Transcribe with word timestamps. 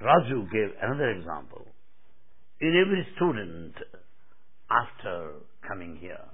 Raju 0.00 0.50
gave 0.50 0.70
another 0.82 1.10
example. 1.10 1.66
In 2.60 2.84
every 2.86 3.06
student, 3.16 3.74
after 4.70 5.32
coming 5.66 5.98
here, 6.00 6.24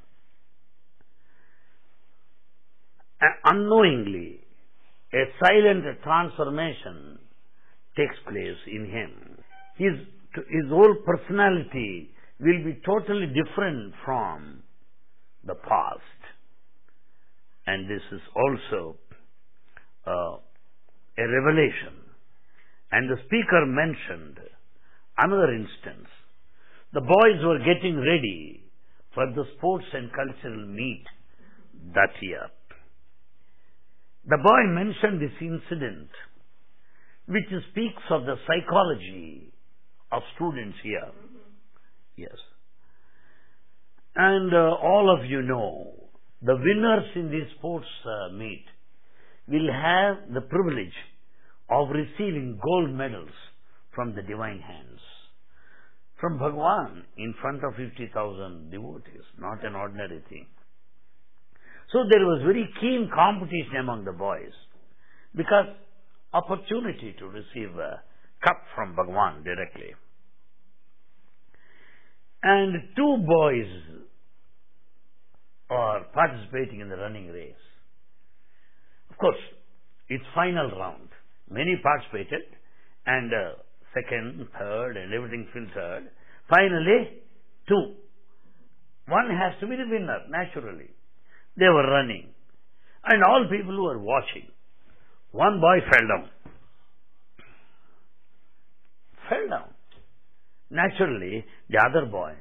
unknowingly, 3.44 4.40
a 5.12 5.24
silent 5.40 5.84
transformation 6.02 7.18
takes 7.96 8.16
place 8.24 8.60
in 8.66 8.84
him. 8.84 9.38
His, 9.76 9.92
his 10.34 10.68
whole 10.68 10.96
personality 11.04 12.10
will 12.40 12.64
be 12.64 12.80
totally 12.84 13.26
different 13.26 13.94
from 14.04 14.62
the 15.44 15.54
past. 15.54 16.20
And 17.66 17.88
this 17.88 18.02
is 18.12 18.20
also 18.34 18.96
uh, 20.06 20.36
a 21.18 21.28
revelation. 21.28 22.05
And 22.96 23.10
the 23.10 23.20
speaker 23.26 23.66
mentioned 23.66 24.38
another 25.18 25.52
instance. 25.52 26.08
The 26.94 27.02
boys 27.02 27.44
were 27.44 27.58
getting 27.58 27.98
ready 27.98 28.64
for 29.12 29.26
the 29.34 29.44
sports 29.58 29.84
and 29.92 30.08
cultural 30.12 30.66
meet 30.66 31.04
that 31.92 32.08
year. 32.22 32.48
The 34.24 34.38
boy 34.42 34.62
mentioned 34.72 35.20
this 35.20 35.36
incident, 35.42 36.08
which 37.28 37.44
speaks 37.70 38.02
of 38.08 38.22
the 38.24 38.36
psychology 38.46 39.52
of 40.10 40.22
students 40.34 40.78
here. 40.82 41.12
Yes. 42.16 42.38
And 44.14 44.54
uh, 44.54 44.74
all 44.82 45.14
of 45.14 45.28
you 45.28 45.42
know, 45.42 45.92
the 46.40 46.56
winners 46.56 47.10
in 47.14 47.26
this 47.26 47.58
sports 47.58 47.84
uh, 48.06 48.32
meet 48.32 48.64
will 49.48 49.70
have 49.70 50.32
the 50.32 50.40
privilege 50.40 50.96
of 51.70 51.88
receiving 51.90 52.58
gold 52.62 52.90
medals 52.90 53.30
from 53.94 54.14
the 54.14 54.22
divine 54.22 54.60
hands. 54.60 55.00
From 56.20 56.38
Bhagwan 56.38 57.04
in 57.18 57.34
front 57.40 57.62
of 57.64 57.74
50,000 57.76 58.70
devotees, 58.70 59.24
not 59.38 59.64
an 59.64 59.74
ordinary 59.74 60.22
thing. 60.28 60.46
So 61.92 61.98
there 62.10 62.24
was 62.24 62.42
very 62.44 62.68
keen 62.80 63.10
competition 63.14 63.76
among 63.80 64.04
the 64.04 64.12
boys 64.12 64.52
because 65.34 65.66
opportunity 66.32 67.14
to 67.18 67.26
receive 67.26 67.76
a 67.76 68.02
cup 68.44 68.62
from 68.74 68.96
Bhagwan 68.96 69.44
directly. 69.44 69.94
And 72.42 72.74
two 72.96 73.16
boys 73.26 74.06
are 75.70 76.04
participating 76.14 76.80
in 76.80 76.88
the 76.88 76.96
running 76.96 77.28
race. 77.28 77.54
Of 79.10 79.18
course, 79.18 79.36
it's 80.08 80.24
final 80.34 80.70
round. 80.70 81.08
Many 81.50 81.80
participated 81.82 82.42
and 83.06 83.32
uh, 83.32 83.62
second, 83.94 84.48
third 84.58 84.96
and 84.96 85.12
everything 85.12 85.46
filtered. 85.52 86.10
Finally, 86.48 87.22
two. 87.68 87.94
One 89.08 89.30
has 89.30 89.58
to 89.60 89.66
be 89.66 89.76
the 89.76 89.88
winner, 89.88 90.18
naturally. 90.28 90.90
They 91.56 91.66
were 91.66 91.88
running. 91.88 92.28
And 93.04 93.22
all 93.22 93.46
people 93.50 93.74
who 93.74 93.84
were 93.84 93.98
watching. 93.98 94.48
One 95.30 95.60
boy 95.60 95.78
fell 95.90 96.08
down. 96.08 96.30
Fell 99.28 99.48
down. 99.48 99.70
Naturally, 100.70 101.44
the 101.70 101.78
other 101.78 102.06
boy 102.06 102.32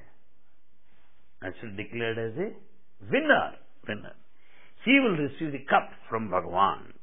actually 1.44 1.84
declared 1.84 2.18
as 2.18 2.38
a 2.38 3.12
winner. 3.12 3.52
Winner. 3.88 4.14
He 4.84 5.00
will 5.00 5.18
receive 5.18 5.52
the 5.52 5.66
cup 5.70 5.90
from 6.10 6.30
Bhagavan. 6.30 6.95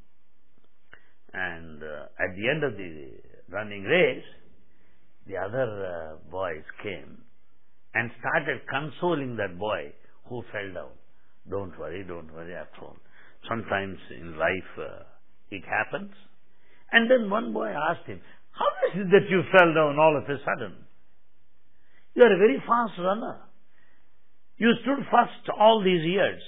And 1.33 1.81
uh, 1.81 2.23
at 2.23 2.35
the 2.35 2.49
end 2.49 2.63
of 2.63 2.77
the 2.77 3.11
running 3.49 3.83
race, 3.83 4.23
the 5.27 5.37
other 5.37 5.67
uh, 5.85 6.31
boys 6.31 6.63
came 6.81 7.17
and 7.93 8.11
started 8.19 8.61
consoling 8.69 9.37
that 9.37 9.57
boy 9.57 9.93
who 10.29 10.43
fell 10.51 10.73
down. 10.73 10.93
Don't 11.49 11.77
worry, 11.79 12.03
don't 12.07 12.31
worry, 12.33 12.55
after 12.55 12.81
all. 12.81 12.97
Sometimes 13.49 13.97
in 14.11 14.37
life 14.37 14.71
uh, 14.77 15.03
it 15.51 15.63
happens. 15.65 16.11
And 16.91 17.09
then 17.09 17.29
one 17.29 17.53
boy 17.53 17.67
asked 17.67 18.07
him, 18.07 18.21
How 18.51 18.69
is 18.89 19.01
it 19.01 19.09
that 19.11 19.29
you 19.29 19.41
fell 19.51 19.73
down 19.73 19.97
all 19.99 20.17
of 20.17 20.23
a 20.23 20.37
sudden? 20.45 20.85
You 22.15 22.23
are 22.23 22.33
a 22.33 22.37
very 22.37 22.61
fast 22.65 22.93
runner. 22.99 23.37
You 24.57 24.71
stood 24.81 25.03
first 25.09 25.49
all 25.59 25.83
these 25.83 26.05
years. 26.05 26.41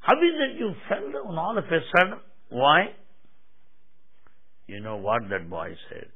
How 0.00 0.14
is 0.14 0.34
it 0.50 0.58
you 0.58 0.72
fell 0.88 1.12
down 1.12 1.38
all 1.38 1.56
of 1.56 1.64
a 1.64 1.80
sudden? 1.96 2.18
Why? 2.50 2.88
You 4.70 4.78
know 4.78 4.98
what 4.98 5.22
that 5.30 5.50
boy 5.50 5.74
said? 5.88 6.06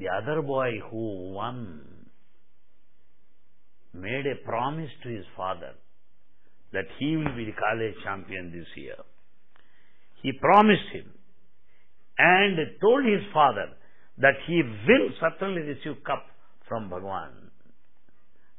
The 0.00 0.06
other 0.08 0.42
boy 0.42 0.80
who 0.90 1.32
won 1.32 1.80
made 3.94 4.26
a 4.26 4.44
promise 4.44 4.90
to 5.04 5.10
his 5.10 5.24
father 5.36 5.74
that 6.72 6.86
he 6.98 7.16
will 7.16 7.36
be 7.36 7.44
the 7.44 7.52
college 7.52 7.94
champion 8.02 8.50
this 8.50 8.66
year. 8.74 8.96
He 10.20 10.32
promised 10.32 10.90
him 10.92 11.06
and 12.18 12.58
told 12.80 13.04
his 13.04 13.22
father 13.32 13.68
that 14.18 14.34
he 14.48 14.60
will 14.60 15.10
certainly 15.20 15.60
receive 15.62 16.02
cup 16.04 16.26
from 16.68 16.90
Bhagwan. 16.90 17.52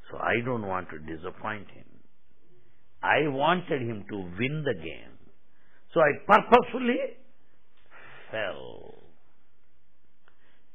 So 0.10 0.18
I 0.18 0.40
don't 0.46 0.66
want 0.66 0.88
to 0.92 1.00
disappoint 1.00 1.68
him. 1.72 1.92
I 3.04 3.28
wanted 3.28 3.82
him 3.82 4.06
to 4.10 4.16
win 4.16 4.64
the 4.64 4.76
game. 4.76 5.20
So 5.94 6.00
I 6.00 6.12
purposefully 6.26 7.20
fell. 8.32 8.96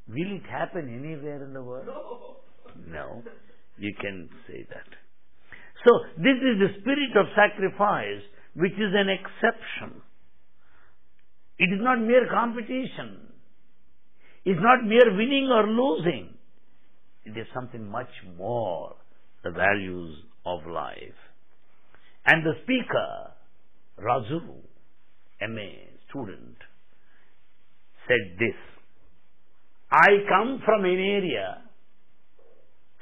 Will 0.08 0.36
it 0.36 0.46
happen 0.50 0.88
anywhere 0.88 1.42
in 1.42 1.54
the 1.54 1.62
world? 1.62 1.86
No. 1.86 2.36
No. 2.86 3.22
You 3.78 3.94
can 4.00 4.28
say 4.46 4.66
that. 4.70 4.88
So 5.84 5.90
this 6.16 6.36
is 6.36 6.60
the 6.60 6.80
spirit 6.80 7.16
of 7.16 7.26
sacrifice 7.34 8.22
which 8.54 8.72
is 8.72 8.92
an 8.94 9.08
exception. 9.08 10.02
It 11.58 11.72
is 11.72 11.80
not 11.80 12.00
mere 12.00 12.26
competition. 12.32 13.32
It's 14.44 14.60
not 14.60 14.86
mere 14.86 15.16
winning 15.16 15.48
or 15.50 15.66
losing. 15.66 16.34
It 17.24 17.38
is 17.38 17.46
something 17.54 17.88
much 17.88 18.10
more, 18.36 18.96
the 19.42 19.50
values 19.50 20.18
of 20.44 20.60
life. 20.66 21.18
And 22.26 22.44
the 22.44 22.54
speaker, 22.62 23.32
Raju, 23.98 24.42
MA 25.48 25.70
student, 26.08 26.56
said 28.08 28.38
this. 28.38 28.56
I 29.90 30.08
come 30.28 30.60
from 30.64 30.84
an 30.84 30.98
area 30.98 31.62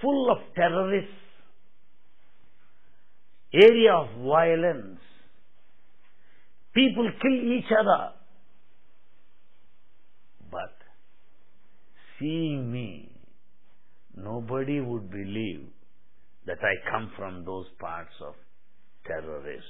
full 0.00 0.30
of 0.30 0.38
terrorists, 0.54 1.10
area 3.54 3.92
of 3.94 4.08
violence. 4.24 4.98
People 6.74 7.10
kill 7.20 7.52
each 7.52 7.70
other. 7.70 8.12
But 10.50 10.74
seeing 12.18 12.70
me, 12.70 13.10
nobody 14.16 14.80
would 14.80 15.10
believe 15.10 15.68
that 16.46 16.58
I 16.60 16.91
come 16.91 17.12
from 17.16 17.44
those 17.44 17.66
parts 17.78 18.12
of 18.26 18.34
terrorists, 19.06 19.64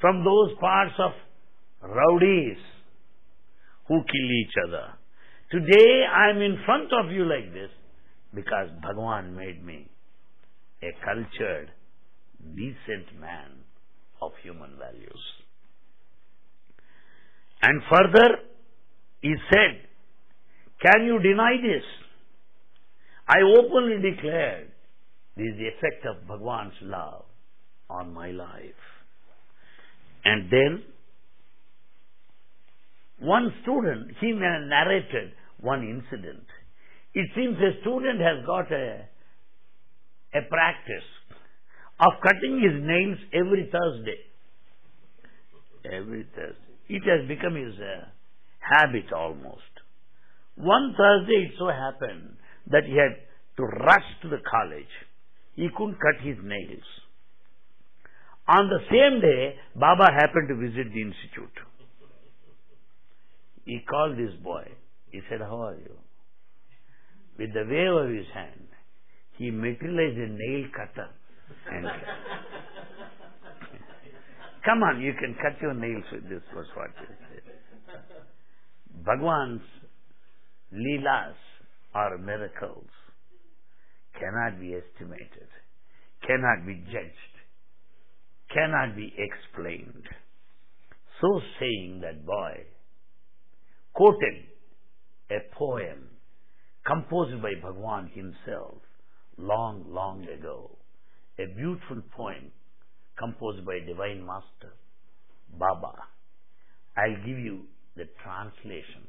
from 0.00 0.24
those 0.24 0.56
parts 0.58 0.94
of 0.98 1.12
rowdies 1.88 2.58
who 3.88 3.96
kill 3.96 4.30
each 4.40 4.54
other. 4.66 4.94
Today 5.50 6.04
I 6.10 6.30
am 6.30 6.40
in 6.40 6.58
front 6.64 6.90
of 6.92 7.12
you 7.12 7.24
like 7.24 7.52
this 7.52 7.70
because 8.34 8.68
Bhagwan 8.82 9.36
made 9.36 9.64
me 9.64 9.88
a 10.82 10.90
cultured, 11.04 11.70
decent 12.56 13.20
man 13.20 13.50
of 14.20 14.32
human 14.42 14.70
values. 14.78 15.22
And 17.62 17.82
further, 17.90 18.38
he 19.20 19.34
said, 19.50 19.86
Can 20.80 21.04
you 21.04 21.18
deny 21.20 21.56
this? 21.62 21.84
I 23.28 23.38
openly 23.42 24.10
declared 24.10 24.72
this 25.36 25.46
is 25.46 25.58
the 25.58 25.68
effect 25.68 26.06
of 26.06 26.26
Bhagwan's 26.26 26.74
love 26.82 27.24
on 27.88 28.12
my 28.12 28.30
life. 28.30 28.82
And 30.24 30.50
then, 30.50 30.82
one 33.22 33.52
student, 33.62 34.12
he 34.20 34.32
narrated 34.32 35.32
one 35.60 35.82
incident 35.82 36.44
it 37.14 37.28
seems 37.36 37.56
a 37.58 37.80
student 37.80 38.20
has 38.20 38.44
got 38.46 38.72
a, 38.72 39.04
a 40.34 40.42
practice 40.48 41.08
of 42.00 42.12
cutting 42.22 42.60
his 42.60 42.80
nails 42.80 43.18
every 43.34 43.70
Thursday. 43.70 44.20
Every 45.84 46.26
Thursday. 46.34 46.72
It 46.88 47.02
has 47.04 47.28
become 47.28 47.54
his 47.54 47.74
uh, 47.76 48.08
habit 48.60 49.12
almost. 49.12 49.60
One 50.56 50.94
Thursday 50.96 51.48
it 51.48 51.54
so 51.58 51.68
happened 51.68 52.36
that 52.70 52.84
he 52.86 52.96
had 52.96 53.16
to 53.58 53.62
rush 53.62 54.08
to 54.22 54.28
the 54.28 54.40
college. 54.48 54.92
He 55.54 55.68
couldn't 55.76 56.00
cut 56.00 56.24
his 56.24 56.36
nails. 56.42 56.88
On 58.48 58.68
the 58.68 58.80
same 58.90 59.20
day, 59.20 59.56
Baba 59.76 60.08
happened 60.12 60.48
to 60.48 60.56
visit 60.56 60.92
the 60.92 61.02
institute. 61.02 61.56
He 63.64 63.80
called 63.88 64.16
this 64.18 64.34
boy 64.42 64.64
He 65.10 65.20
said, 65.28 65.40
How 65.40 65.60
are 65.62 65.76
you? 65.76 65.96
With 67.38 67.52
the 67.54 67.64
wave 67.68 68.08
of 68.08 68.14
his 68.14 68.26
hand, 68.34 68.68
he 69.38 69.50
materialized 69.50 70.18
a 70.18 70.28
nail 70.28 70.68
cutter 70.76 71.08
and 71.70 71.86
Come 74.64 74.82
on, 74.84 75.00
you 75.00 75.12
can 75.18 75.34
cut 75.42 75.60
your 75.60 75.74
nails 75.74 76.04
with 76.12 76.28
this, 76.28 76.42
was 76.54 76.66
what 76.76 76.90
he 77.00 77.06
said. 77.06 77.42
Bhagwan's 79.04 79.62
leelas 80.72 81.34
or 81.94 82.18
miracles 82.18 82.86
cannot 84.18 84.60
be 84.60 84.74
estimated, 84.74 85.48
cannot 86.26 86.64
be 86.64 86.74
judged, 86.92 87.34
cannot 88.54 88.94
be 88.94 89.12
explained. 89.18 90.06
So 91.20 91.40
saying, 91.58 92.00
that 92.02 92.24
boy 92.24 92.64
quoted 93.94 94.34
a 95.30 95.54
poem 95.56 96.08
composed 96.86 97.40
by 97.42 97.52
Bhagwan 97.62 98.10
himself 98.14 98.78
long, 99.38 99.84
long 99.88 100.24
ago. 100.28 100.78
A 101.38 101.46
beautiful 101.56 102.02
poem 102.16 102.50
composed 103.18 103.64
by 103.64 103.78
Divine 103.86 104.24
Master 104.26 104.74
Baba. 105.58 105.94
I'll 106.96 107.16
give 107.26 107.38
you 107.38 107.62
the 107.96 108.04
translation 108.22 109.06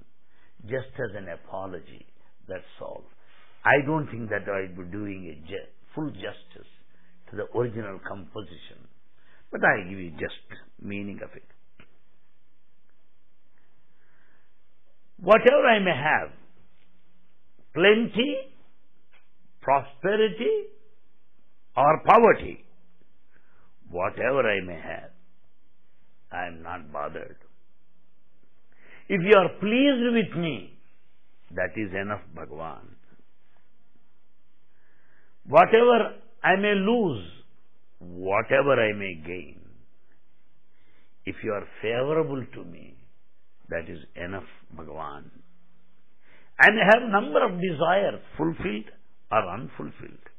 just 0.64 0.92
as 0.96 1.16
an 1.18 1.28
apology. 1.30 2.06
That's 2.48 2.64
all. 2.82 3.04
I 3.66 3.86
don't 3.86 4.08
think 4.08 4.30
that 4.30 4.48
I'll 4.48 4.76
be 4.86 4.92
doing 4.92 5.28
a 5.32 5.48
ju- 5.48 5.72
full 5.96 6.10
justice 6.12 6.72
to 7.30 7.38
the 7.38 7.48
original 7.58 8.00
composition, 8.08 8.88
but 9.52 9.62
I'll 9.64 9.90
give 9.90 10.00
you 10.00 10.12
just 10.12 10.48
meaning 10.82 11.20
of 11.24 11.30
it. 11.36 11.44
Whatever 15.20 15.66
I 15.68 15.80
may 15.80 15.96
have, 15.96 16.32
plenty, 17.74 18.36
prosperity, 19.62 20.68
or 21.76 22.02
poverty, 22.06 22.64
whatever 23.90 24.50
I 24.50 24.62
may 24.66 24.74
have, 24.74 25.12
I 26.32 26.48
am 26.48 26.64
not 26.64 26.92
bothered. 26.92 27.38
If 29.08 29.22
you 29.22 29.36
are 29.38 29.50
pleased 29.60 30.14
with 30.14 30.42
me, 30.42 30.78
that 31.52 31.72
is 31.76 31.92
enough, 31.94 32.22
Bhagwan. 32.36 32.96
Whatever 35.48 36.16
I 36.44 36.56
may 36.56 36.74
lose, 36.76 37.26
whatever 38.00 38.74
I 38.82 38.94
may 38.94 39.16
gain, 39.26 39.60
if 41.26 41.36
you 41.44 41.52
are 41.52 41.68
favorable 41.82 42.46
to 42.56 42.64
me, 42.64 42.96
that 43.70 43.90
is 43.90 44.00
enough. 44.16 44.44
I 46.60 46.70
may 46.70 46.82
have 46.92 47.10
number 47.10 47.44
of 47.46 47.60
desires 47.60 48.22
fulfilled 48.38 48.90
or 49.32 49.54
unfulfilled. 49.54 50.30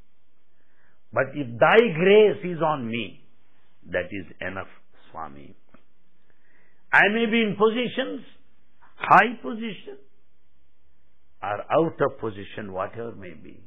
But 1.13 1.27
if 1.35 1.59
thy 1.59 1.79
grace 1.95 2.45
is 2.45 2.61
on 2.61 2.89
me, 2.89 3.25
that 3.91 4.07
is 4.11 4.27
enough, 4.41 4.69
Swami. 5.11 5.55
I 6.93 7.03
may 7.13 7.27
be 7.27 7.43
in 7.43 7.57
positions, 7.57 8.25
high 8.97 9.35
position, 9.43 9.99
or 11.43 11.61
out 11.73 12.01
of 12.01 12.19
position, 12.21 12.73
whatever 12.73 13.13
may 13.13 13.35
be. 13.35 13.61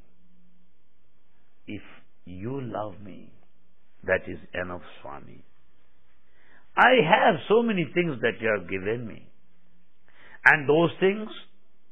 If 1.67 1.81
you 2.25 2.61
love 2.61 3.01
me, 3.01 3.31
that 4.03 4.21
is 4.27 4.39
enough, 4.53 4.81
Swami. 5.01 5.43
I 6.75 6.93
have 7.03 7.35
so 7.49 7.61
many 7.63 7.85
things 7.93 8.21
that 8.21 8.39
you 8.39 8.55
have 8.57 8.69
given 8.69 9.07
me. 9.07 9.27
And 10.45 10.67
those 10.67 10.91
things 10.99 11.29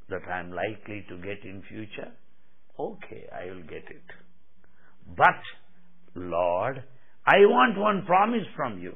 that 0.09 0.21
I 0.31 0.39
am 0.39 0.51
likely 0.51 1.05
to 1.09 1.17
get 1.17 1.43
in 1.43 1.63
future, 1.67 2.11
okay, 2.79 3.25
I 3.33 3.45
will 3.51 3.63
get 3.63 3.85
it. 3.89 4.05
But, 5.15 5.41
Lord, 6.15 6.83
I 7.25 7.37
want 7.45 7.77
one 7.77 8.05
promise 8.05 8.45
from 8.55 8.79
you. 8.79 8.95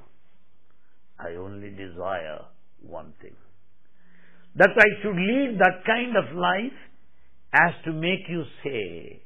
I 1.19 1.36
only 1.36 1.72
desire 1.72 2.46
one 2.81 3.13
thing. 3.22 3.36
That 4.56 4.69
I 4.78 5.01
should 5.01 5.16
lead 5.16 5.57
that 5.60 5.86
kind 5.86 6.16
of 6.16 6.36
life 6.36 6.80
as 7.54 7.74
to 7.86 7.92
make 7.92 8.28
you 8.30 8.44
say 8.63 9.22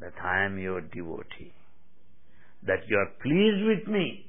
that 0.00 0.14
I 0.24 0.44
am 0.44 0.58
your 0.58 0.80
devotee. 0.80 1.52
That 2.66 2.80
you 2.88 2.96
are 2.96 3.10
pleased 3.22 3.66
with 3.66 3.92
me. 3.92 4.26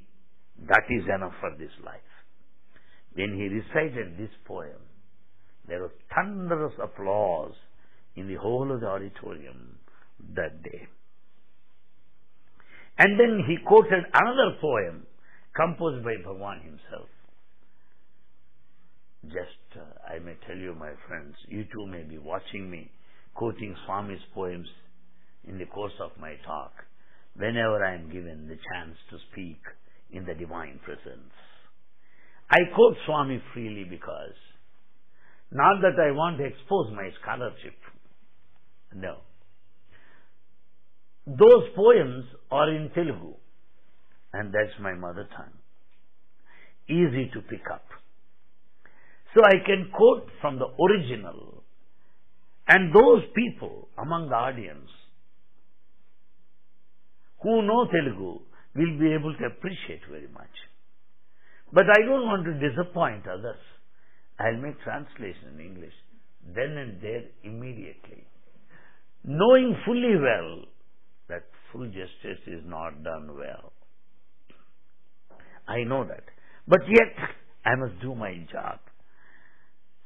That 0.67 0.83
is 0.89 1.03
enough 1.13 1.33
for 1.39 1.51
this 1.57 1.71
life. 1.85 2.10
When 3.13 3.35
he 3.35 3.47
recited 3.47 4.17
this 4.17 4.31
poem, 4.45 4.79
there 5.67 5.81
was 5.81 5.91
thunderous 6.15 6.73
applause 6.81 7.53
in 8.15 8.27
the 8.27 8.35
whole 8.35 8.71
of 8.71 8.81
the 8.81 8.87
auditorium 8.87 9.77
that 10.35 10.63
day. 10.63 10.87
And 12.97 13.19
then 13.19 13.43
he 13.47 13.57
quoted 13.65 14.03
another 14.13 14.57
poem 14.59 15.05
composed 15.55 16.03
by 16.03 16.15
Bhagwan 16.23 16.61
himself. 16.61 17.09
Just, 19.25 19.77
uh, 19.77 20.13
I 20.13 20.19
may 20.19 20.35
tell 20.47 20.57
you, 20.57 20.73
my 20.73 20.91
friends, 21.07 21.35
you 21.47 21.65
too 21.65 21.85
may 21.85 22.03
be 22.03 22.17
watching 22.17 22.69
me 22.69 22.89
quoting 23.33 23.75
Swami's 23.85 24.21
poems 24.33 24.67
in 25.47 25.57
the 25.57 25.65
course 25.65 25.93
of 26.01 26.11
my 26.19 26.35
talk 26.45 26.71
whenever 27.35 27.83
I 27.83 27.95
am 27.95 28.11
given 28.11 28.47
the 28.47 28.57
chance 28.73 28.97
to 29.09 29.17
speak 29.31 29.59
in 30.11 30.25
the 30.25 30.33
divine 30.33 30.79
presence. 30.83 31.31
I 32.51 32.57
quote 32.75 32.97
Swami 33.05 33.41
freely 33.53 33.85
because 33.89 34.35
not 35.51 35.81
that 35.81 36.01
I 36.01 36.11
want 36.11 36.37
to 36.37 36.45
expose 36.45 36.91
my 36.93 37.09
scholarship. 37.21 37.75
No. 38.93 39.17
Those 41.25 41.69
poems 41.75 42.25
are 42.51 42.69
in 42.69 42.89
Telugu, 42.93 43.35
and 44.33 44.53
that's 44.53 44.77
my 44.81 44.93
mother 44.93 45.27
tongue. 45.35 45.55
Easy 46.89 47.29
to 47.33 47.41
pick 47.41 47.63
up. 47.71 47.85
So 49.33 49.41
I 49.45 49.65
can 49.65 49.89
quote 49.95 50.27
from 50.41 50.59
the 50.59 50.65
original, 50.65 51.63
and 52.67 52.93
those 52.93 53.23
people 53.33 53.87
among 53.97 54.27
the 54.27 54.35
audience 54.35 54.89
who 57.41 57.61
know 57.61 57.85
Telugu 57.85 58.39
will 58.75 58.99
be 58.99 59.13
able 59.13 59.35
to 59.37 59.45
appreciate 59.45 60.01
very 60.09 60.27
much. 60.33 60.51
But 61.73 61.85
I 61.89 62.05
don't 62.05 62.25
want 62.25 62.45
to 62.45 62.69
disappoint 62.69 63.25
others. 63.27 63.59
I'll 64.39 64.57
make 64.57 64.81
translation 64.81 65.55
in 65.55 65.59
English 65.59 65.93
then 66.45 66.77
and 66.77 67.01
there 67.01 67.23
immediately. 67.43 68.25
Knowing 69.23 69.75
fully 69.85 70.15
well 70.15 70.65
that 71.29 71.43
full 71.71 71.85
justice 71.85 72.41
is 72.47 72.63
not 72.65 73.03
done 73.03 73.37
well. 73.37 73.71
I 75.67 75.83
know 75.83 76.03
that. 76.05 76.23
But 76.67 76.81
yet, 76.87 77.29
I 77.65 77.75
must 77.75 78.01
do 78.01 78.15
my 78.15 78.33
job. 78.51 78.79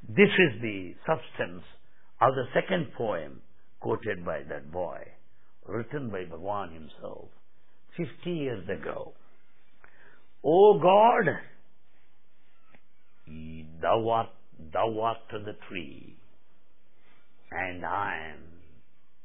This 0.07 0.29
is 0.29 0.61
the 0.61 0.93
substance 1.07 1.63
of 2.21 2.35
the 2.35 2.45
second 2.53 2.89
poem 2.97 3.41
quoted 3.79 4.25
by 4.25 4.41
that 4.49 4.71
boy, 4.71 4.99
written 5.65 6.09
by 6.09 6.25
Bhagwan 6.25 6.73
himself 6.73 7.29
50 7.97 8.29
years 8.29 8.67
ago. 8.69 9.13
O 10.43 10.79
God, 10.79 11.31
thou 13.81 14.09
art, 14.09 14.29
thou 14.73 14.99
art 15.01 15.17
the 15.31 15.55
tree, 15.69 16.17
and 17.51 17.85
I 17.85 18.33
am 18.33 18.43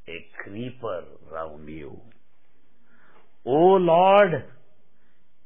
a 0.07 0.25
creeper 0.43 1.03
round 1.31 1.67
you. 1.69 1.99
O 3.45 3.51
Lord, 3.51 4.45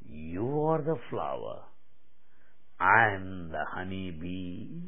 you 0.08 0.60
are 0.64 0.82
the 0.82 0.96
flower. 1.10 1.62
I 2.78 3.14
am 3.14 3.48
the 3.50 3.64
honey 3.70 4.10
bee, 4.10 4.82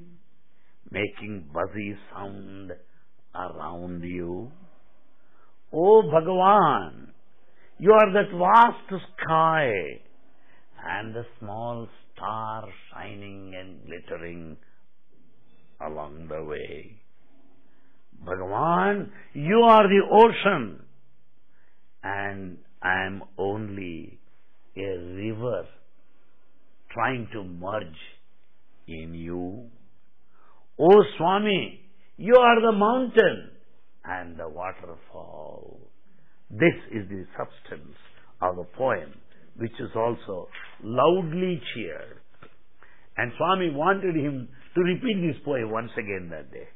making 0.90 1.48
buzzy 1.52 1.96
sound 2.12 2.72
around 3.34 4.02
you. 4.02 4.50
O 5.72 6.02
Bhagavan, 6.02 7.08
you 7.78 7.92
are 7.92 8.12
that 8.12 8.30
vast 8.37 9.02
sky 9.16 9.70
and 10.84 11.14
the 11.14 11.25
small 11.38 11.88
star 12.18 12.64
shining 12.92 13.54
and 13.58 13.87
glittering 13.87 14.56
along 15.80 16.28
the 16.28 16.44
way. 16.44 17.00
Bhagavan, 18.26 19.10
you 19.32 19.62
are 19.64 19.88
the 19.88 20.02
ocean 20.12 20.80
and 22.02 22.58
I 22.82 23.06
am 23.06 23.22
only 23.38 24.18
a 24.76 24.98
river 24.98 25.64
trying 26.92 27.28
to 27.32 27.44
merge 27.44 27.87
in 28.87 29.14
you. 29.14 29.66
O 30.78 30.88
Swami, 31.16 31.80
you 32.16 32.34
are 32.34 32.60
the 32.60 32.72
mountain 32.72 33.50
and 34.04 34.38
the 34.38 34.48
waterfall. 34.48 35.80
This 36.50 36.75
is 36.92 37.08
the 37.08 37.25
substance 37.37 37.96
of 38.40 38.56
the 38.56 38.64
poem, 38.76 39.12
which 39.58 39.74
is 39.80 39.90
also 39.94 40.48
loudly 40.82 41.60
cheered. 41.74 42.18
And 43.16 43.32
Swami 43.36 43.70
wanted 43.70 44.14
him 44.14 44.48
to 44.74 44.80
repeat 44.80 45.20
this 45.26 45.42
poem 45.44 45.70
once 45.70 45.90
again 45.98 46.30
that 46.30 46.52
day. 46.52 46.68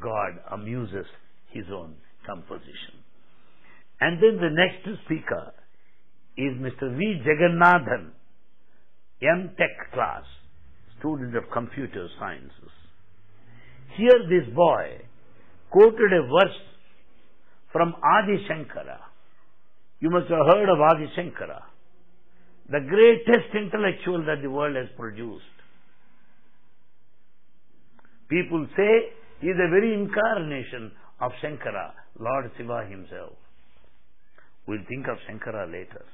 God 0.00 0.38
amuses 0.52 1.06
his 1.50 1.64
own 1.72 1.94
composition. 2.26 3.02
And 4.00 4.22
then 4.22 4.38
the 4.40 4.54
next 4.54 5.00
speaker 5.04 5.52
is 6.36 6.54
Mr. 6.60 6.96
V. 6.96 7.22
Jagannathan, 7.26 8.10
M. 9.22 9.50
Tech 9.58 9.92
class, 9.92 10.22
student 11.00 11.36
of 11.36 11.44
computer 11.52 12.06
sciences. 12.20 12.70
Here 13.96 14.20
this 14.28 14.54
boy 14.54 15.02
quoted 15.70 16.12
a 16.12 16.22
verse 16.22 16.56
from 17.72 17.94
Adi 17.96 18.46
Shankara. 18.48 19.07
You 20.00 20.10
must 20.10 20.28
have 20.28 20.46
heard 20.46 20.68
of 20.68 20.80
Adi 20.80 21.06
Shankara, 21.16 21.62
the 22.70 22.80
greatest 22.88 23.54
intellectual 23.54 24.24
that 24.26 24.42
the 24.42 24.50
world 24.50 24.76
has 24.76 24.86
produced. 24.96 25.44
People 28.28 28.66
say 28.76 29.12
he 29.40 29.48
is 29.48 29.56
a 29.56 29.70
very 29.70 29.94
incarnation 29.94 30.92
of 31.20 31.32
Shankara, 31.42 31.92
Lord 32.20 32.50
Shiva 32.56 32.86
himself. 32.88 33.32
We'll 34.68 34.84
think 34.88 35.06
of 35.08 35.16
Shankara 35.28 35.66
later. 35.66 36.04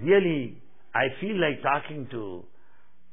Really, 0.00 0.62
I 0.94 1.08
feel 1.20 1.36
like 1.40 1.62
talking 1.62 2.06
to 2.12 2.44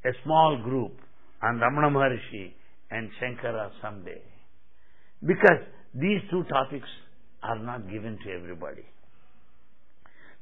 a 0.06 0.12
small 0.24 0.62
group 0.64 0.94
on 1.42 1.60
Ramana 1.60 1.92
Maharshi 1.92 2.54
and 2.92 3.10
Shankara 3.22 3.72
someday. 3.82 4.22
Because 5.22 5.66
these 5.94 6.22
two 6.30 6.44
topics 6.44 6.88
are 7.44 7.60
not 7.60 7.90
given 7.90 8.18
to 8.24 8.32
everybody. 8.32 8.86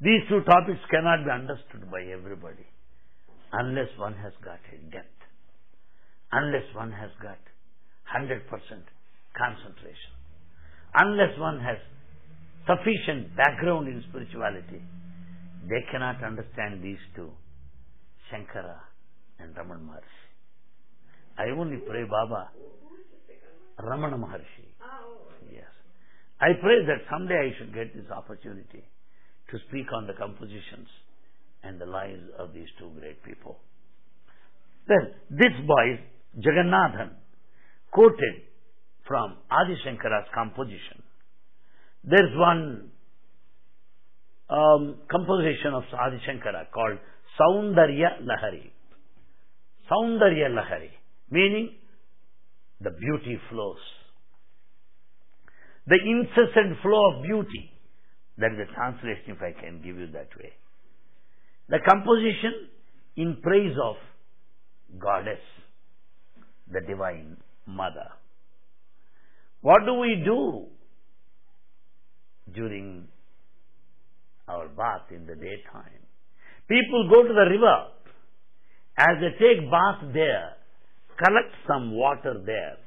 These 0.01 0.27
two 0.27 0.43
topics 0.43 0.83
cannot 0.91 1.23
be 1.23 1.31
understood 1.31 1.89
by 1.89 2.03
everybody 2.11 2.67
unless 3.53 3.87
one 3.97 4.13
has 4.13 4.33
got 4.43 4.59
a 4.67 4.77
depth, 4.91 5.19
unless 6.31 6.67
one 6.75 6.91
has 6.91 7.11
got 7.23 7.39
100% 8.11 8.43
concentration, 8.51 10.13
unless 10.99 11.39
one 11.39 11.63
has 11.63 11.77
sufficient 12.67 13.35
background 13.37 13.87
in 13.87 14.03
spirituality, 14.09 14.83
they 15.63 15.81
cannot 15.91 16.21
understand 16.21 16.83
these 16.83 16.99
two, 17.15 17.31
Shankara 18.27 18.83
and 19.39 19.55
Ramana 19.55 19.79
Maharshi. 19.79 20.27
I 21.37 21.57
only 21.57 21.77
pray, 21.77 22.03
Baba, 22.03 22.49
Ramana 23.79 24.19
Maharshi. 24.19 24.67
Ah, 24.83 24.99
oh. 25.07 25.31
Yes. 25.51 25.71
I 26.41 26.51
pray 26.61 26.83
that 26.85 27.07
someday 27.09 27.51
I 27.51 27.57
should 27.57 27.73
get 27.73 27.95
this 27.95 28.11
opportunity 28.11 28.83
to 29.55 29.61
speak 29.69 29.87
on 29.93 30.07
the 30.07 30.13
compositions 30.13 30.87
and 31.63 31.79
the 31.79 31.85
lives 31.85 32.21
of 32.37 32.53
these 32.53 32.67
two 32.77 32.91
great 32.99 33.23
people. 33.23 33.59
Then, 34.87 35.13
this 35.29 35.53
boy, 35.65 35.99
Jagannathan, 36.37 37.11
quoted 37.91 38.35
from 39.07 39.37
Adi 39.49 39.77
Shankara's 39.85 40.27
composition. 40.33 41.01
There's 42.03 42.35
one 42.35 42.91
um, 44.49 44.97
composition 45.09 45.73
of 45.73 45.83
Adi 45.93 46.19
Shankara 46.27 46.69
called 46.71 46.99
Saundarya 47.39 48.21
Lahari. 48.21 48.71
Saundarya 49.89 50.49
Lahari, 50.49 50.91
meaning 51.31 51.75
the 52.81 52.91
beauty 52.91 53.39
flows. 53.49 53.77
The 55.87 55.97
incessant 56.03 56.81
flow 56.81 57.15
of 57.15 57.23
beauty. 57.23 57.71
That 58.37 58.51
is 58.51 58.67
the 58.67 58.73
translation 58.73 59.37
if 59.37 59.41
I 59.41 59.59
can 59.59 59.81
give 59.83 59.95
you 59.97 60.07
that 60.11 60.29
way. 60.37 60.51
The 61.69 61.79
composition 61.87 62.69
in 63.15 63.37
praise 63.41 63.75
of 63.81 63.95
Goddess, 64.99 65.39
the 66.71 66.81
Divine 66.81 67.37
Mother. 67.65 68.11
What 69.61 69.79
do 69.85 69.93
we 69.95 70.21
do 70.23 70.65
during 72.53 73.07
our 74.47 74.67
bath 74.67 75.09
in 75.11 75.25
the 75.25 75.35
daytime? 75.35 76.05
People 76.67 77.09
go 77.11 77.23
to 77.23 77.33
the 77.33 77.49
river. 77.49 77.87
As 78.97 79.17
they 79.19 79.31
take 79.39 79.69
bath 79.71 80.13
there, 80.13 80.51
collect 81.17 81.53
some 81.67 81.91
water 81.91 82.41
there 82.45 82.77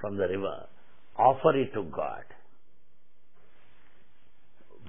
from 0.00 0.16
the 0.16 0.26
river, 0.26 0.66
offer 1.16 1.56
it 1.56 1.72
to 1.74 1.84
God. 1.84 2.24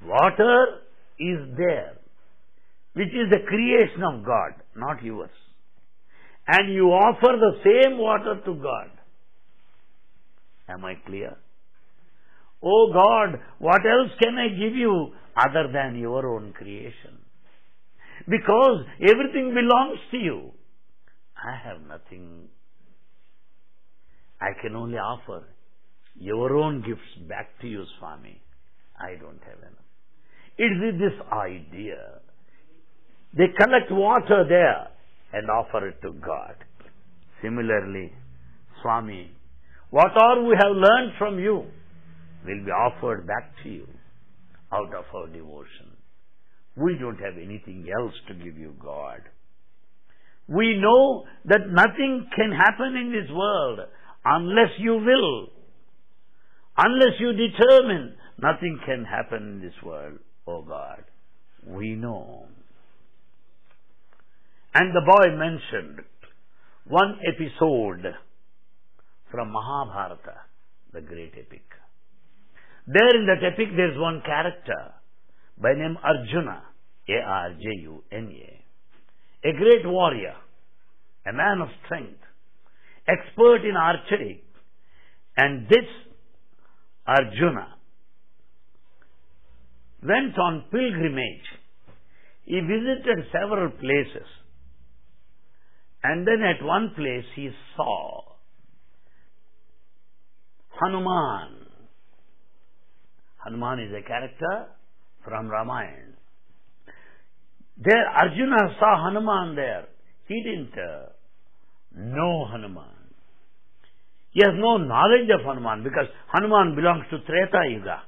Water 0.05 0.81
is 1.19 1.55
there, 1.57 1.97
which 2.93 3.07
is 3.07 3.29
the 3.31 3.45
creation 3.47 4.03
of 4.03 4.25
God, 4.25 4.53
not 4.75 5.03
yours. 5.03 5.29
And 6.47 6.73
you 6.73 6.87
offer 6.87 7.37
the 7.39 7.57
same 7.63 7.97
water 7.97 8.41
to 8.45 8.53
God. 8.55 8.89
Am 10.67 10.83
I 10.83 10.95
clear? 11.05 11.37
Oh 12.61 12.91
God, 12.93 13.39
what 13.59 13.81
else 13.85 14.11
can 14.21 14.37
I 14.37 14.49
give 14.49 14.75
you 14.75 15.13
other 15.37 15.69
than 15.71 15.95
your 15.97 16.25
own 16.35 16.53
creation? 16.53 17.19
Because 18.27 18.85
everything 19.01 19.53
belongs 19.53 19.99
to 20.11 20.17
you. 20.17 20.51
I 21.35 21.57
have 21.67 21.81
nothing. 21.81 22.47
I 24.39 24.51
can 24.61 24.75
only 24.75 24.97
offer 24.97 25.43
your 26.15 26.55
own 26.55 26.81
gifts 26.81 27.27
back 27.27 27.49
to 27.61 27.67
you, 27.67 27.83
Swami. 27.99 28.41
I 28.97 29.15
don't 29.19 29.41
have 29.43 29.59
enough. 29.59 29.82
It 30.57 30.63
is 30.63 30.99
this 30.99 31.27
idea. 31.31 32.19
They 33.35 33.47
collect 33.57 33.91
water 33.91 34.45
there 34.47 34.87
and 35.33 35.49
offer 35.49 35.87
it 35.87 36.01
to 36.03 36.13
God. 36.13 36.55
Similarly, 37.41 38.13
Swami, 38.81 39.31
what 39.89 40.11
all 40.15 40.45
we 40.47 40.55
have 40.55 40.75
learned 40.75 41.13
from 41.17 41.39
you 41.39 41.65
will 42.45 42.65
be 42.65 42.71
offered 42.71 43.25
back 43.25 43.51
to 43.63 43.69
you 43.69 43.87
out 44.71 44.93
of 44.93 45.05
our 45.15 45.27
devotion. 45.27 45.97
We 46.75 46.97
don't 46.99 47.19
have 47.19 47.35
anything 47.37 47.87
else 47.95 48.13
to 48.27 48.33
give 48.33 48.57
you, 48.57 48.73
God. 48.81 49.21
We 50.47 50.77
know 50.77 51.25
that 51.45 51.69
nothing 51.69 52.27
can 52.35 52.51
happen 52.51 52.95
in 52.95 53.11
this 53.11 53.31
world 53.31 53.79
unless 54.25 54.71
you 54.79 54.93
will. 54.93 55.47
Unless 56.77 57.19
you 57.19 57.33
determine, 57.33 58.15
nothing 58.41 58.79
can 58.85 59.05
happen 59.05 59.43
in 59.43 59.61
this 59.61 59.75
world, 59.85 60.19
oh 60.47 60.61
God. 60.61 61.03
We 61.65 61.95
know. 61.95 62.45
And 64.73 64.93
the 64.93 65.01
boy 65.05 65.35
mentioned 65.37 66.05
one 66.87 67.19
episode 67.27 68.15
from 69.31 69.51
Mahabharata, 69.51 70.41
the 70.91 71.01
great 71.01 71.33
epic. 71.33 71.63
There 72.87 73.15
in 73.15 73.27
that 73.27 73.45
epic 73.45 73.67
there 73.75 73.91
is 73.91 73.97
one 73.97 74.21
character 74.25 74.93
by 75.61 75.73
name 75.73 75.97
Arjuna, 76.03 76.63
A-R-J-U-N-A, 77.07 78.63
a 79.47 79.53
great 79.53 79.85
warrior, 79.85 80.35
a 81.25 81.33
man 81.33 81.61
of 81.61 81.69
strength, 81.85 82.19
expert 83.07 83.63
in 83.63 83.75
archery, 83.75 84.43
and 85.37 85.67
this 85.67 85.87
Arjuna 87.05 87.75
went 90.05 90.37
on 90.37 90.65
pilgrimage. 90.71 91.47
He 92.45 92.59
visited 92.59 93.25
several 93.31 93.69
places. 93.71 94.27
And 96.03 96.27
then 96.27 96.41
at 96.43 96.63
one 96.63 96.91
place 96.95 97.25
he 97.35 97.49
saw 97.77 98.21
Hanuman. 100.81 101.67
Hanuman 103.43 103.79
is 103.79 103.91
a 103.93 104.07
character 104.07 104.67
from 105.23 105.47
Ramayana. 105.47 106.13
There 107.77 108.07
Arjuna 108.07 108.75
saw 108.79 109.05
Hanuman 109.05 109.55
there. 109.55 109.87
He 110.27 110.41
didn't 110.43 110.73
uh, 110.77 111.09
know 111.95 112.45
Hanuman. 112.51 113.03
He 114.31 114.41
has 114.43 114.53
no 114.55 114.77
knowledge 114.77 115.29
of 115.33 115.45
Hanuman 115.45 115.83
because 115.83 116.07
Hanuman 116.33 116.75
belongs 116.75 117.05
to 117.11 117.19
Treta 117.19 117.69
Yuga, 117.69 118.01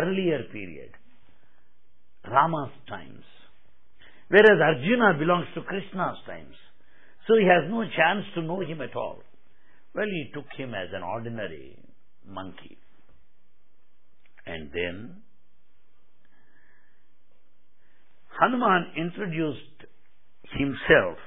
earlier 0.00 0.44
period, 0.52 0.90
Rama's 2.30 2.72
times. 2.88 3.24
Whereas 4.28 4.60
Arjuna 4.60 5.18
belongs 5.18 5.46
to 5.54 5.62
Krishna's 5.62 6.18
times. 6.26 6.54
So 7.26 7.34
he 7.38 7.46
has 7.46 7.70
no 7.70 7.82
chance 7.84 8.24
to 8.34 8.42
know 8.42 8.60
him 8.60 8.80
at 8.80 8.96
all. 8.96 9.18
Well, 9.94 10.06
he 10.06 10.30
took 10.34 10.46
him 10.56 10.74
as 10.74 10.88
an 10.92 11.02
ordinary 11.02 11.78
monkey. 12.26 12.78
And 14.46 14.70
then 14.72 15.22
Hanuman 18.40 18.86
introduced 18.96 19.60
himself, 20.58 21.18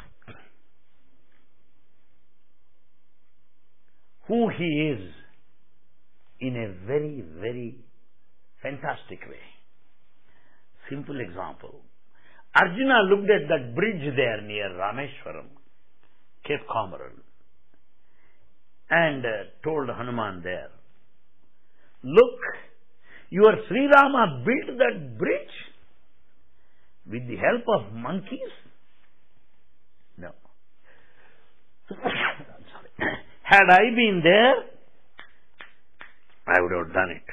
who 4.28 4.50
he 4.50 4.94
is, 4.94 5.10
in 6.40 6.56
a 6.56 6.86
very, 6.86 7.24
very 7.40 7.78
fantastic 8.62 9.22
way. 9.28 9.57
Simple 10.90 11.20
example. 11.20 11.82
Arjuna 12.56 13.02
looked 13.10 13.30
at 13.30 13.48
that 13.50 13.76
bridge 13.76 14.16
there 14.16 14.42
near 14.42 14.70
Rameshwaram 14.70 15.50
Cape 16.44 16.66
Comorin, 16.70 17.20
and 18.90 19.26
uh, 19.26 19.30
told 19.64 19.90
Hanuman 19.90 20.42
there, 20.44 20.70
Look, 22.04 22.40
your 23.30 23.54
Sri 23.68 23.88
Rama 23.88 24.44
built 24.46 24.78
that 24.78 25.18
bridge 25.18 25.56
with 27.06 27.28
the 27.28 27.36
help 27.36 27.64
of 27.68 27.94
monkeys? 27.94 28.54
No. 30.18 30.32
Had 33.44 33.70
I 33.70 33.84
been 33.96 34.22
there, 34.24 34.56
I 36.48 36.62
would 36.62 36.72
have 36.72 36.94
done 36.94 37.12
it, 37.12 37.24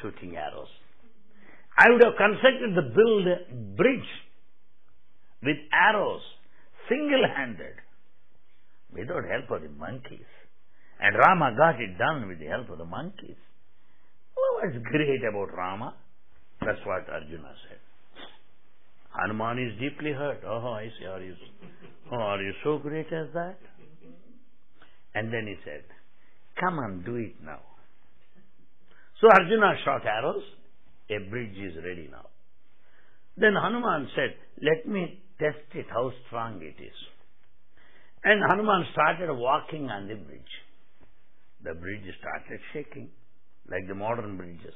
shooting 0.00 0.36
arrows. 0.36 0.68
I 1.80 1.88
would 1.88 2.04
have 2.04 2.16
constructed 2.20 2.76
the 2.76 2.92
build 2.92 3.76
bridge 3.76 4.10
with 5.42 5.56
arrows, 5.72 6.20
single-handed, 6.90 7.80
without 8.92 9.24
help 9.24 9.50
of 9.50 9.62
the 9.62 9.72
monkeys. 9.72 10.28
And 11.00 11.16
Rama 11.16 11.56
got 11.56 11.80
it 11.80 11.96
done 11.96 12.28
with 12.28 12.38
the 12.38 12.52
help 12.52 12.68
of 12.68 12.76
the 12.76 12.84
monkeys. 12.84 13.40
what's 14.36 14.76
great 14.92 15.24
about 15.24 15.56
Rama? 15.56 15.94
That's 16.60 16.84
what 16.84 17.08
Arjuna 17.08 17.54
said. 17.64 17.80
Hanuman 19.16 19.58
is 19.58 19.80
deeply 19.80 20.12
hurt. 20.12 20.42
Oh, 20.46 20.76
I 20.76 20.88
see. 20.98 21.06
Are 21.06 21.22
you, 21.22 21.34
oh, 22.12 22.16
are 22.16 22.42
you 22.42 22.52
so 22.62 22.76
great 22.76 23.06
as 23.06 23.32
that? 23.32 23.56
And 25.14 25.32
then 25.32 25.46
he 25.46 25.56
said, 25.64 25.84
Come 26.60 26.78
and 26.78 27.02
do 27.06 27.16
it 27.16 27.36
now. 27.42 27.60
So 29.22 29.28
Arjuna 29.28 29.76
shot 29.82 30.04
arrows. 30.04 30.42
A 31.10 31.18
bridge 31.28 31.58
is 31.58 31.74
ready 31.84 32.08
now. 32.10 32.26
Then 33.36 33.54
Hanuman 33.60 34.08
said, 34.14 34.34
Let 34.62 34.86
me 34.86 35.22
test 35.40 35.66
it, 35.74 35.86
how 35.90 36.12
strong 36.26 36.62
it 36.62 36.80
is. 36.80 36.98
And 38.22 38.40
Hanuman 38.48 38.84
started 38.92 39.32
walking 39.32 39.88
on 39.90 40.06
the 40.06 40.14
bridge. 40.14 40.54
The 41.64 41.74
bridge 41.74 42.04
started 42.20 42.60
shaking, 42.72 43.08
like 43.68 43.88
the 43.88 43.94
modern 43.94 44.36
bridges, 44.36 44.74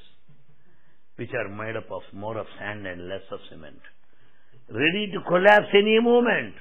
which 1.16 1.30
are 1.32 1.48
made 1.48 1.76
up 1.76 1.90
of 1.90 2.02
more 2.12 2.36
of 2.36 2.46
sand 2.58 2.86
and 2.86 3.08
less 3.08 3.24
of 3.30 3.38
cement, 3.50 3.80
ready 4.68 5.12
to 5.12 5.20
collapse 5.28 5.70
any 5.72 6.00
moment. 6.00 6.54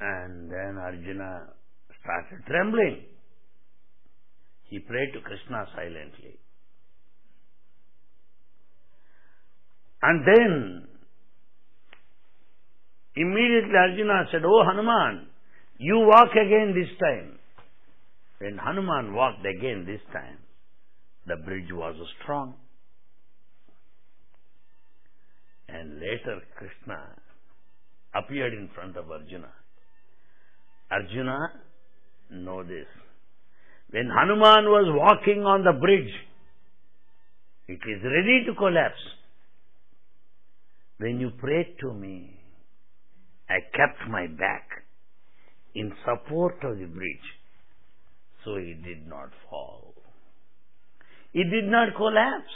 And 0.00 0.50
then 0.50 0.76
Arjuna 0.82 1.52
started 2.02 2.44
trembling. 2.46 3.04
He 4.64 4.80
prayed 4.80 5.12
to 5.14 5.20
Krishna 5.20 5.66
silently. 5.74 6.38
And 10.06 10.22
then, 10.24 10.88
immediately 13.16 13.74
Arjuna 13.76 14.26
said, 14.30 14.42
Oh 14.44 14.62
Hanuman, 14.64 15.26
you 15.78 15.98
walk 15.98 16.30
again 16.30 16.74
this 16.76 16.96
time. 17.00 17.40
When 18.38 18.56
Hanuman 18.56 19.14
walked 19.14 19.44
again 19.44 19.84
this 19.84 20.00
time, 20.12 20.38
the 21.26 21.34
bridge 21.44 21.72
was 21.72 21.96
strong. 22.22 22.54
And 25.68 25.94
later 25.94 26.40
Krishna 26.56 27.00
appeared 28.14 28.52
in 28.52 28.70
front 28.76 28.96
of 28.96 29.10
Arjuna. 29.10 29.50
Arjuna, 30.88 31.48
know 32.30 32.62
this. 32.62 32.86
When 33.90 34.08
Hanuman 34.08 34.66
was 34.66 34.86
walking 34.96 35.42
on 35.42 35.64
the 35.64 35.72
bridge, 35.72 36.14
it 37.66 37.80
is 37.90 38.04
ready 38.04 38.44
to 38.46 38.54
collapse. 38.54 39.02
When 40.98 41.20
you 41.20 41.30
prayed 41.30 41.76
to 41.80 41.92
me, 41.92 42.40
I 43.48 43.58
kept 43.76 44.08
my 44.10 44.26
back 44.26 44.66
in 45.74 45.92
support 46.04 46.56
of 46.64 46.78
the 46.78 46.86
bridge, 46.86 47.28
so 48.44 48.54
it 48.54 48.82
did 48.82 49.06
not 49.06 49.28
fall. 49.50 49.94
It 51.34 51.44
did 51.50 51.70
not 51.70 51.94
collapse 51.96 52.54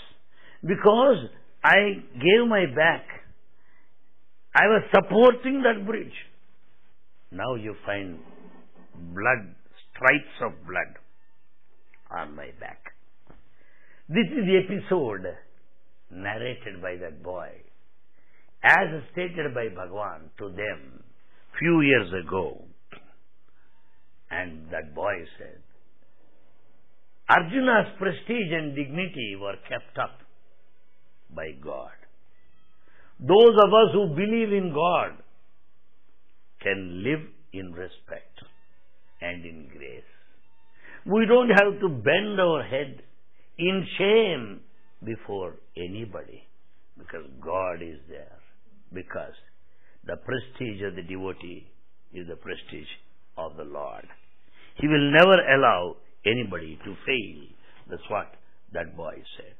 because 0.63 1.29
I 1.63 2.01
gave 2.15 2.49
my 2.49 2.65
back. 2.75 3.05
I 4.55 4.67
was 4.67 4.83
supporting 4.95 5.63
that 5.63 5.87
bridge. 5.87 6.17
Now 7.31 7.55
you 7.57 7.77
find 7.85 8.19
blood, 9.13 9.55
stripes 9.93 10.37
of 10.43 10.67
blood 10.67 10.97
on 12.11 12.35
my 12.35 12.49
back. 12.59 12.83
This 14.09 14.27
is 14.27 14.47
the 14.47 14.61
episode 14.65 15.27
narrated 16.11 16.83
by 16.83 16.97
that 16.97 17.23
boy 17.23 17.51
as 18.63 19.03
stated 19.13 19.55
by 19.55 19.69
Bhagwan 19.69 20.31
to 20.39 20.49
them 20.49 21.03
few 21.59 21.81
years 21.81 22.13
ago. 22.25 22.65
And 24.31 24.71
that 24.71 24.95
boy 24.95 25.15
said, 25.39 25.61
Arjuna's 27.29 27.95
prestige 27.99 28.53
and 28.53 28.75
dignity 28.75 29.37
were 29.41 29.57
kept 29.69 29.99
up 29.99 30.19
by 31.35 31.53
God. 31.63 31.91
Those 33.21 33.57
of 33.63 33.69
us 33.69 33.93
who 33.93 34.09
believe 34.15 34.53
in 34.53 34.73
God 34.75 35.23
can 36.63 37.03
live 37.05 37.27
in 37.53 37.73
respect 37.73 38.41
and 39.21 39.45
in 39.45 39.69
grace. 39.69 40.03
We 41.07 41.27
don't 41.27 41.51
have 41.51 41.81
to 41.81 41.89
bend 41.89 42.41
our 42.41 42.63
head 42.63 43.03
in 43.59 43.87
shame 43.99 44.61
before 45.05 45.55
anybody 45.77 46.43
because 46.99 47.25
God 47.43 47.83
is 47.83 47.99
there 48.09 48.40
because 48.93 49.35
the 50.07 50.17
prestige 50.17 50.83
of 50.83 50.97
the 50.97 51.03
devotee 51.03 51.67
is 52.13 52.27
the 52.29 52.37
prestige 52.37 52.89
of 53.37 53.57
the 53.57 53.65
Lord. 53.65 54.07
He 54.77 54.89
will 54.89 55.13
never 55.13 55.37
allow 55.55 55.97
anybody 56.25 56.79
to 56.85 56.95
fail. 57.07 57.43
That's 57.89 58.09
what 58.09 58.33
that 58.73 58.97
boy 58.97 59.15
said. 59.37 59.60